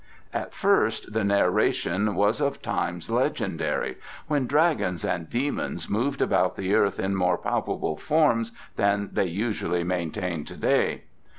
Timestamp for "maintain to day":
9.83-11.03